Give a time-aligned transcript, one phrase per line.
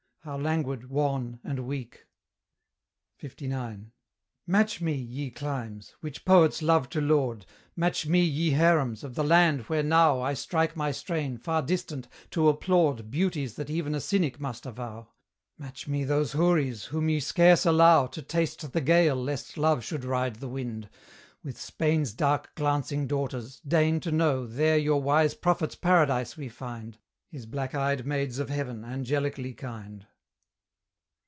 [0.23, 2.05] how languid, wan, and weak!
[3.23, 3.85] LIX.
[4.45, 5.95] Match me, ye climes!
[6.01, 7.43] which poets love to laud;
[7.75, 9.03] Match me, ye harems!
[9.03, 13.71] of the land where now I strike my strain, far distant, to applaud Beauties that
[13.71, 15.07] even a cynic must avow!
[15.57, 20.05] Match me those houris, whom ye scarce allow To taste the gale lest Love should
[20.05, 20.87] ride the wind,
[21.43, 26.99] With Spain's dark glancing daughters deign to know, There your wise Prophet's paradise we find,
[27.27, 30.05] His black eyed maids of Heaven, angelically kind.